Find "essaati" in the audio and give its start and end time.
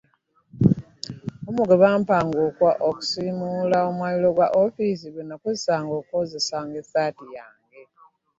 6.81-7.25